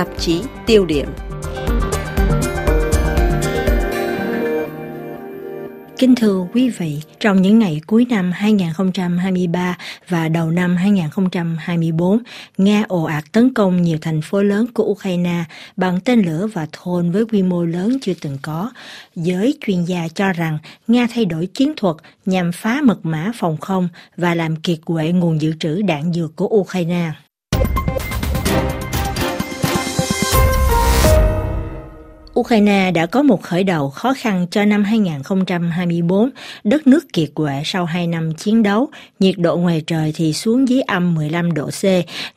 [0.00, 1.08] tạp chí tiêu điểm.
[5.98, 9.76] Kính thưa quý vị, trong những ngày cuối năm 2023
[10.08, 12.18] và đầu năm 2024,
[12.58, 15.44] Nga ồ ạt tấn công nhiều thành phố lớn của Ukraine
[15.76, 18.70] bằng tên lửa và thôn với quy mô lớn chưa từng có.
[19.14, 23.56] Giới chuyên gia cho rằng Nga thay đổi chiến thuật nhằm phá mật mã phòng
[23.56, 27.12] không và làm kiệt quệ nguồn dự trữ đạn dược của Ukraine.
[32.38, 36.30] Ukraine đã có một khởi đầu khó khăn cho năm 2024,
[36.64, 40.68] đất nước kiệt quệ sau 2 năm chiến đấu, nhiệt độ ngoài trời thì xuống
[40.68, 41.82] dưới âm 15 độ C,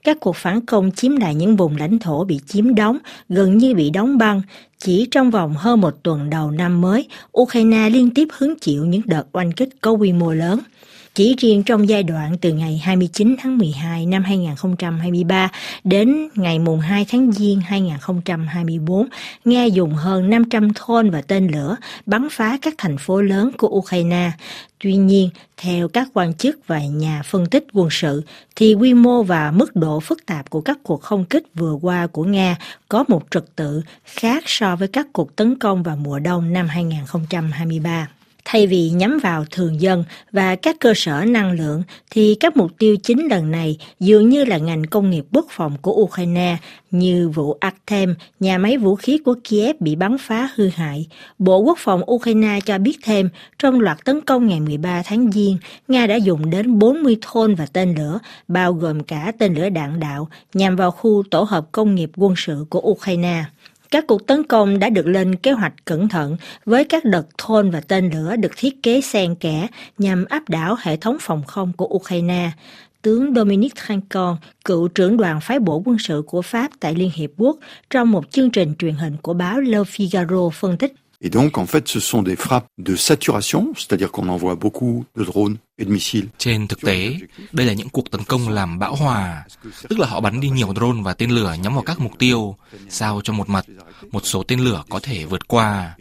[0.04, 2.98] các cuộc phản công chiếm lại những vùng lãnh thổ bị chiếm đóng,
[3.30, 4.42] gần như bị đóng băng.
[4.80, 7.08] Chỉ trong vòng hơn một tuần đầu năm mới,
[7.40, 10.60] Ukraine liên tiếp hứng chịu những đợt oanh kích có quy mô lớn.
[11.16, 15.50] Chỉ riêng trong giai đoạn từ ngày 29 tháng 12 năm 2023
[15.84, 19.08] đến ngày mùng 2 tháng Giêng 2024,
[19.46, 21.76] Nga dùng hơn 500 thôn và tên lửa
[22.06, 24.32] bắn phá các thành phố lớn của Ukraine.
[24.80, 28.24] Tuy nhiên, theo các quan chức và nhà phân tích quân sự,
[28.56, 32.08] thì quy mô và mức độ phức tạp của các cuộc không kích vừa qua
[32.08, 32.56] của Nga
[32.90, 36.68] có một trật tự khác so với các cuộc tấn công vào mùa đông năm
[36.68, 38.08] 2023.
[38.46, 42.72] Thay vì nhắm vào thường dân và các cơ sở năng lượng, thì các mục
[42.78, 46.58] tiêu chính lần này dường như là ngành công nghiệp quốc phòng của Ukraine
[46.92, 51.08] như vụ Artem, nhà máy vũ khí của Kiev bị bắn phá hư hại.
[51.40, 55.58] Bộ Quốc phòng Ukraine cho biết thêm, trong loạt tấn công ngày 13 tháng Giêng,
[55.88, 60.00] Nga đã dùng đến 40 thôn và tên lửa, bao gồm cả tên lửa đạn
[60.00, 63.44] đạo, nhằm vào khu tổ hợp công nghiệp quân sự của Ukraine.
[63.94, 67.72] Các cuộc tấn công đã được lên kế hoạch cẩn thận với các đợt thôn
[67.72, 71.74] và tên lửa được thiết kế xen kẽ nhằm áp đảo hệ thống phòng không
[71.74, 72.52] của Ukraine.
[73.02, 77.30] Tướng Dominic Trancon, cựu trưởng đoàn phái bộ quân sự của Pháp tại Liên Hiệp
[77.38, 77.58] Quốc,
[77.90, 80.94] trong một chương trình truyền hình của báo Le Figaro phân tích
[81.26, 85.24] Et donc, en fait, ce sont des frappes de saturation, c'est-à-dire qu'on envoie beaucoup de
[85.24, 86.28] drones et de missiles.
[86.38, 87.16] Trên thực tế,
[87.52, 89.46] đây là những cuộc tấn công làm bão hòa,
[89.90, 92.56] tức là họ bắn đi nhiều drone và tên lửa nhắm vào các mục tiêu,
[92.90, 93.66] sao cho một mặt,
[94.12, 95.96] một số tên lửa có thể vượt qua.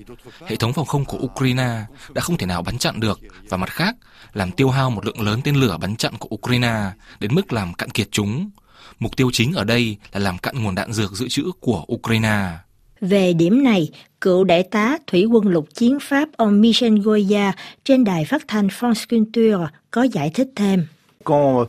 [0.46, 1.84] Hệ thống phòng không của Ukraine
[2.14, 3.96] đã không thể nào bắn chặn được, và mặt khác,
[4.32, 6.90] làm tiêu hao một lượng lớn tên lửa bắn chặn của Ukraine
[7.20, 8.50] đến mức làm cạn kiệt chúng.
[8.98, 12.48] Mục tiêu chính ở đây là làm cạn nguồn đạn dược dự trữ của Ukraine.
[13.00, 13.90] Về điểm này,
[14.22, 17.52] cựu đại tá thủy quân lục chiến Pháp ông Michel Goya
[17.84, 20.86] trên đài phát thanh France Culture có giải thích thêm.
[21.30, 21.68] Euh,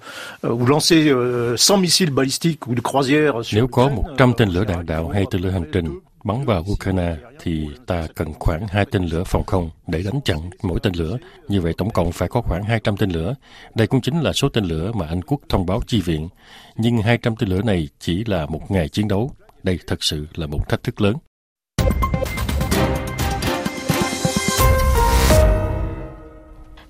[3.53, 7.15] Nếu có 100 tên lửa đạn đạo hay tên lửa hành trình bắn vào Ukraine
[7.41, 11.17] thì ta cần khoảng hai tên lửa phòng không để đánh chặn mỗi tên lửa.
[11.47, 13.35] Như vậy tổng cộng phải có khoảng 200 tên lửa.
[13.75, 16.29] Đây cũng chính là số tên lửa mà Anh quốc thông báo chi viện.
[16.77, 19.31] Nhưng 200 tên lửa này chỉ là một ngày chiến đấu.
[19.63, 21.15] Đây thật sự là một thách thức lớn.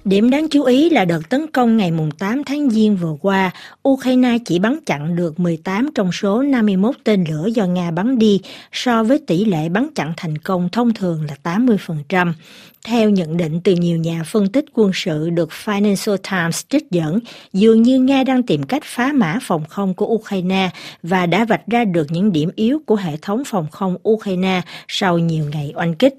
[0.06, 3.52] Điểm đáng chú ý là đợt tấn công ngày 8 tháng Giêng vừa qua,
[3.90, 8.42] Ukraine chỉ bắn chặn được 18 trong số 51 tên lửa do Nga bắn đi,
[8.72, 12.34] so với tỷ lệ bắn chặn thành công thông thường là 80%.
[12.86, 17.20] Theo nhận định từ nhiều nhà phân tích quân sự được Financial Times trích dẫn,
[17.54, 20.70] dường như Nga đang tìm cách phá mã phòng không của Ukraine
[21.04, 25.20] và đã vạch ra được những điểm yếu của hệ thống phòng không Ukraine sau
[25.20, 26.16] nhiều ngày oanh kích.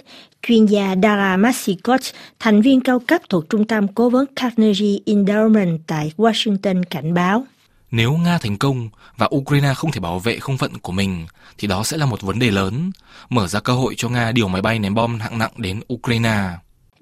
[0.46, 2.00] Chuyên gia Dara Masikot,
[2.38, 7.44] thành viên cao cấp thuộc Trung tâm Cố vấn Carnegie Endowment tại Washington cảnh báo.
[7.90, 11.26] Nếu Nga thành công và Ukraine không thể bảo vệ không phận của mình,
[11.58, 12.90] thì đó sẽ là một vấn đề lớn,
[13.28, 16.50] mở ra cơ hội cho Nga điều máy bay ném bom hạng nặng đến Ukraine.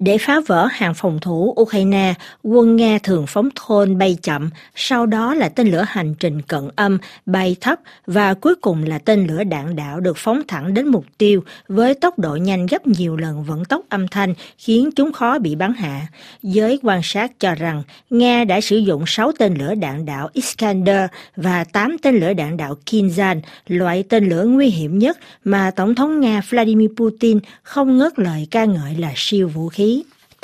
[0.05, 5.05] Để phá vỡ hàng phòng thủ Ukraine, quân Nga thường phóng thôn bay chậm, sau
[5.05, 9.27] đó là tên lửa hành trình cận âm bay thấp và cuối cùng là tên
[9.27, 13.17] lửa đạn đạo được phóng thẳng đến mục tiêu với tốc độ nhanh gấp nhiều
[13.17, 16.01] lần vận tốc âm thanh khiến chúng khó bị bắn hạ.
[16.43, 21.05] Giới quan sát cho rằng Nga đã sử dụng 6 tên lửa đạn đạo Iskander
[21.35, 25.95] và 8 tên lửa đạn đạo Kinzhan, loại tên lửa nguy hiểm nhất mà Tổng
[25.95, 29.92] thống Nga Vladimir Putin không ngớt lời ca ngợi là siêu vũ khí.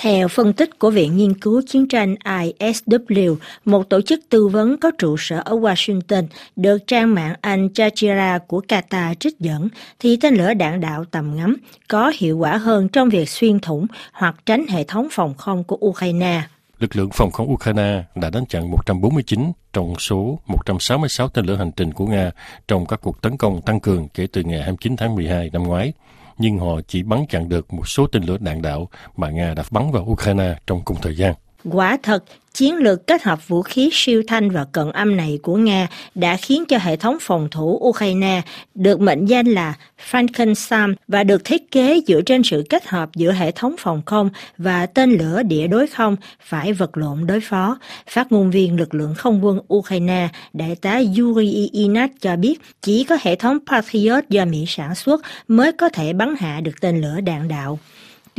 [0.01, 3.36] Theo phân tích của Viện Nghiên cứu Chiến tranh ISW,
[3.66, 6.24] một tổ chức tư vấn có trụ sở ở Washington,
[6.56, 9.69] được trang mạng Al Jazeera của Qatar trích dẫn,
[10.00, 11.56] thì tên lửa đạn đạo tầm ngắm
[11.88, 15.78] có hiệu quả hơn trong việc xuyên thủng hoặc tránh hệ thống phòng không của
[15.86, 16.42] Ukraine.
[16.80, 21.72] Lực lượng phòng không Ukraine đã đánh chặn 149 trong số 166 tên lửa hành
[21.72, 22.31] trình của Nga
[22.68, 25.94] trong các cuộc tấn công tăng cường kể từ ngày 29 tháng 12 năm ngoái
[26.39, 29.63] nhưng họ chỉ bắn chặn được một số tên lửa đạn đạo mà Nga đã
[29.71, 31.33] bắn vào Ukraine trong cùng thời gian.
[31.63, 32.23] Quả thật,
[32.53, 36.38] chiến lược kết hợp vũ khí siêu thanh và cận âm này của Nga đã
[36.38, 38.41] khiến cho hệ thống phòng thủ Ukraine
[38.75, 39.73] được mệnh danh là
[40.11, 44.29] Frankenstein và được thiết kế dựa trên sự kết hợp giữa hệ thống phòng không
[44.57, 47.79] và tên lửa địa đối không phải vật lộn đối phó.
[48.09, 53.03] Phát ngôn viên lực lượng không quân Ukraine, đại tá Yuri Inat cho biết chỉ
[53.03, 57.01] có hệ thống Patriot do Mỹ sản xuất mới có thể bắn hạ được tên
[57.01, 57.79] lửa đạn đạo.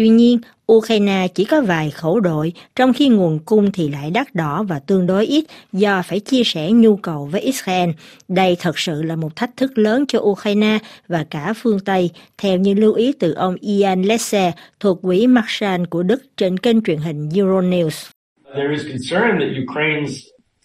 [0.00, 0.38] Tuy nhiên,
[0.72, 4.78] Ukraine chỉ có vài khẩu đội, trong khi nguồn cung thì lại đắt đỏ và
[4.78, 7.90] tương đối ít do phải chia sẻ nhu cầu với Israel.
[8.28, 12.58] Đây thật sự là một thách thức lớn cho Ukraine và cả phương Tây, theo
[12.58, 16.98] như lưu ý từ ông Ian Lesse thuộc quỹ Marshall của Đức trên kênh truyền
[16.98, 18.10] hình Euronews.
[18.54, 20.12] There is concern that Ukraine's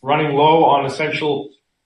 [0.02, 1.32] running low on essential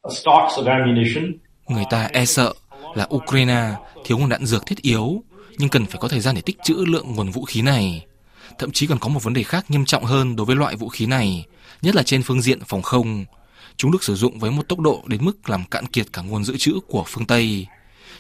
[0.10, 1.24] stocks of ammunition.
[1.68, 2.54] Người ta e sợ
[2.96, 3.72] là Ukraine
[4.06, 5.24] thiếu nguồn đạn dược thiết yếu
[5.60, 8.06] nhưng cần phải có thời gian để tích trữ lượng nguồn vũ khí này.
[8.60, 10.90] Thậm chí còn có một vấn đề khác nghiêm trọng hơn đối với loại vũ
[10.90, 11.46] khí này,
[11.82, 13.26] nhất là trên phương diện phòng không.
[13.78, 16.44] Chúng được sử dụng với một tốc độ đến mức làm cạn kiệt cả nguồn
[16.44, 17.68] dự trữ của phương Tây,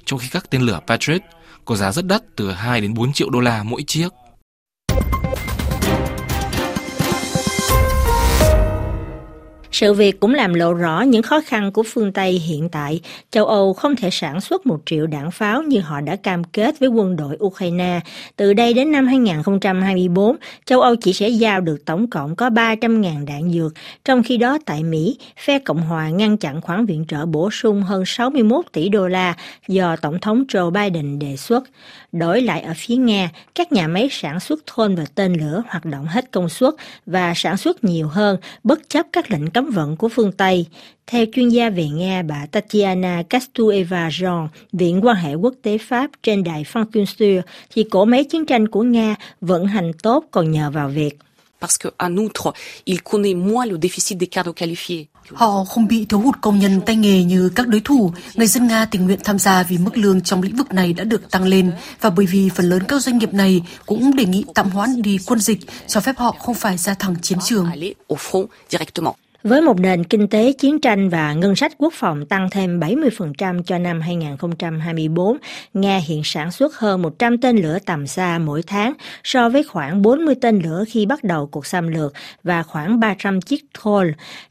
[0.05, 1.21] trong khi các tên lửa Patriot
[1.65, 4.09] có giá rất đắt từ 2 đến 4 triệu đô la mỗi chiếc.
[9.79, 13.01] Sự việc cũng làm lộ rõ những khó khăn của phương Tây hiện tại.
[13.31, 16.79] Châu Âu không thể sản xuất một triệu đạn pháo như họ đã cam kết
[16.79, 17.99] với quân đội Ukraine.
[18.35, 20.35] Từ đây đến năm 2024,
[20.65, 23.73] châu Âu chỉ sẽ giao được tổng cộng có 300.000 đạn dược.
[24.05, 27.83] Trong khi đó tại Mỹ, phe Cộng hòa ngăn chặn khoản viện trợ bổ sung
[27.83, 29.35] hơn 61 tỷ đô la
[29.67, 31.63] do Tổng thống Joe Biden đề xuất.
[32.11, 35.85] Đổi lại ở phía Nga, các nhà máy sản xuất thôn và tên lửa hoạt
[35.85, 36.73] động hết công suất
[37.05, 40.65] và sản xuất nhiều hơn bất chấp các lệnh cấm vận của phương Tây.
[41.07, 46.11] Theo chuyên gia về Nga bà Tatiana Kastueva Jean, Viện quan hệ quốc tế Pháp
[46.23, 47.41] trên đài Frankenstein,
[47.73, 51.19] thì cỗ máy chiến tranh của Nga vận hành tốt còn nhờ vào việc
[51.59, 52.51] parce qu'en outre,
[52.85, 55.07] il connaît moins le déficit des cadres qualifiés.
[55.33, 58.11] Họ không bị thiếu hụt công nhân tay nghề như các đối thủ.
[58.35, 61.03] Người dân Nga tình nguyện tham gia vì mức lương trong lĩnh vực này đã
[61.03, 61.71] được tăng lên
[62.01, 65.17] và bởi vì phần lớn các doanh nghiệp này cũng đề nghị tạm hoãn đi
[65.25, 67.69] quân dịch, cho phép họ không phải ra thẳng chiến trường.
[69.43, 73.63] Với một nền kinh tế chiến tranh và ngân sách quốc phòng tăng thêm 70%
[73.63, 75.37] cho năm 2024,
[75.73, 78.93] Nga hiện sản xuất hơn 100 tên lửa tầm xa mỗi tháng
[79.23, 82.13] so với khoảng 40 tên lửa khi bắt đầu cuộc xâm lược
[82.43, 84.07] và khoảng 300 chiếc Thol.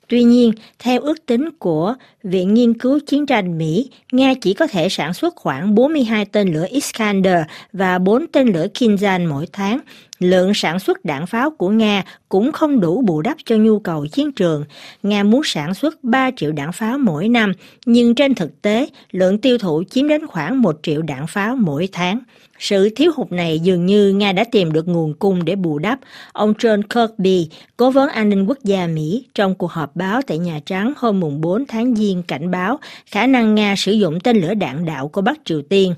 [0.09, 4.67] Tuy nhiên, theo ước tính của Viện Nghiên cứu Chiến tranh Mỹ, Nga chỉ có
[4.67, 7.39] thể sản xuất khoảng 42 tên lửa Iskander
[7.73, 9.81] và 4 tên lửa Kinzhan mỗi tháng.
[10.19, 14.07] Lượng sản xuất đạn pháo của Nga cũng không đủ bù đắp cho nhu cầu
[14.07, 14.65] chiến trường.
[15.03, 17.53] Nga muốn sản xuất 3 triệu đạn pháo mỗi năm,
[17.87, 21.89] nhưng trên thực tế, lượng tiêu thụ chiếm đến khoảng 1 triệu đạn pháo mỗi
[21.93, 22.21] tháng.
[22.59, 25.99] Sự thiếu hụt này dường như Nga đã tìm được nguồn cung để bù đắp.
[26.33, 30.39] Ông John Kirby, cố vấn an ninh quốc gia Mỹ, trong cuộc họp báo tại
[30.39, 34.41] Nhà Trắng hôm mùng 4 tháng Giêng cảnh báo khả năng Nga sử dụng tên
[34.41, 35.95] lửa đạn đạo của Bắc Triều Tiên.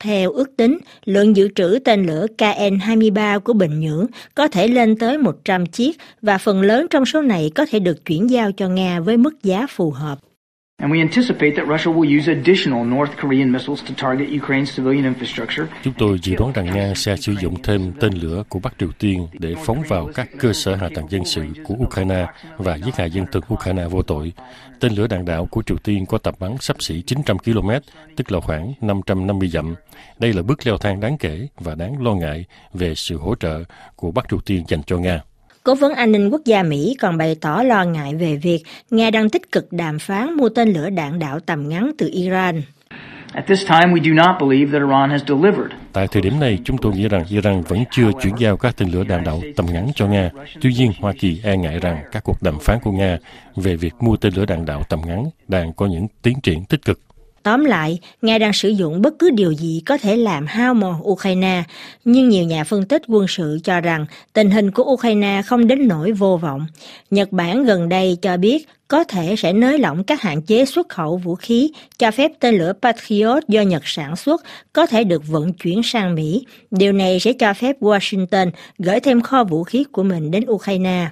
[0.00, 4.96] Theo ước tính, lượng dự trữ tên lửa KN-23 của Bình Nhưỡng có thể lên
[4.98, 8.68] tới 100 chiếc và phần lớn trong số này có thể được chuyển giao cho
[8.68, 10.18] Nga với mức giá phù hợp.
[10.84, 15.14] And we anticipate that Russia will use additional North Korean missiles to target Ukraine's civilian
[15.14, 15.66] infrastructure.
[15.82, 18.88] Chúng tôi dự đoán rằng Nga sẽ sử dụng thêm tên lửa của Bắc Triều
[18.98, 22.26] Tiên để phóng vào các cơ sở hạ tầng dân sự của Ukraine
[22.56, 24.32] và giết hại dân thường Ukraine vô tội.
[24.80, 27.70] Tên lửa đạn đạo của Triều Tiên có tầm bắn sắp xỉ 900 km,
[28.16, 29.74] tức là khoảng 550 dặm.
[30.18, 33.64] Đây là bước leo thang đáng kể và đáng lo ngại về sự hỗ trợ
[33.96, 35.20] của Bắc Triều Tiên dành cho Nga.
[35.64, 39.10] Cố vấn an ninh quốc gia Mỹ còn bày tỏ lo ngại về việc Nga
[39.10, 42.62] đang tích cực đàm phán mua tên lửa đạn đạo tầm ngắn từ Iran.
[45.92, 48.90] Tại thời điểm này, chúng tôi nghĩ rằng Iran vẫn chưa chuyển giao các tên
[48.90, 50.30] lửa đạn đạo tầm ngắn cho Nga.
[50.60, 53.18] Tuy nhiên, Hoa Kỳ e ngại rằng các cuộc đàm phán của Nga
[53.56, 56.84] về việc mua tên lửa đạn đạo tầm ngắn đang có những tiến triển tích
[56.84, 57.00] cực.
[57.44, 61.08] Tóm lại, Nga đang sử dụng bất cứ điều gì có thể làm hao mòn
[61.08, 61.62] Ukraine,
[62.04, 65.88] nhưng nhiều nhà phân tích quân sự cho rằng tình hình của Ukraine không đến
[65.88, 66.66] nỗi vô vọng.
[67.10, 70.88] Nhật Bản gần đây cho biết có thể sẽ nới lỏng các hạn chế xuất
[70.88, 75.28] khẩu vũ khí, cho phép tên lửa Patriot do Nhật sản xuất có thể được
[75.28, 76.46] vận chuyển sang Mỹ.
[76.70, 81.08] Điều này sẽ cho phép Washington gửi thêm kho vũ khí của mình đến Ukraine.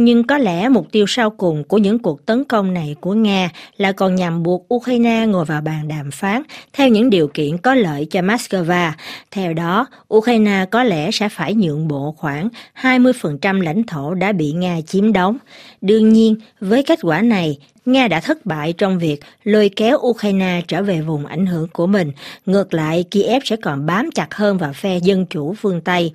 [0.00, 3.50] Nhưng có lẽ mục tiêu sau cùng của những cuộc tấn công này của Nga
[3.76, 7.74] là còn nhằm buộc Ukraine ngồi vào bàn đàm phán theo những điều kiện có
[7.74, 8.90] lợi cho Moscow.
[9.30, 12.48] Theo đó, Ukraine có lẽ sẽ phải nhượng bộ khoảng
[12.82, 15.36] 20% lãnh thổ đã bị Nga chiếm đóng.
[15.80, 17.58] Đương nhiên, với kết quả này,
[17.88, 21.86] Nga đã thất bại trong việc lôi kéo Ukraine trở về vùng ảnh hưởng của
[21.86, 22.12] mình.
[22.46, 26.12] Ngược lại, Kiev sẽ còn bám chặt hơn vào phe dân chủ phương Tây.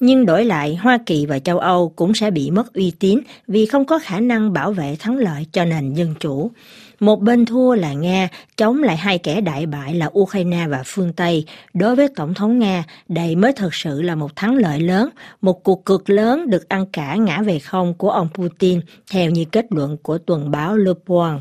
[0.00, 3.66] Nhưng đổi lại, Hoa Kỳ và châu Âu cũng sẽ bị mất uy tín vì
[3.66, 6.50] không có khả năng bảo vệ thắng lợi cho nền dân chủ.
[7.00, 11.12] Một bên thua là Nga, chống lại hai kẻ đại bại là Ukraine và phương
[11.12, 11.44] Tây.
[11.74, 15.08] Đối với Tổng thống Nga, đây mới thực sự là một thắng lợi lớn,
[15.40, 19.44] một cuộc cực lớn được ăn cả ngã về không của ông Putin, theo như
[19.44, 21.40] kết luận của tuần báo Le Point.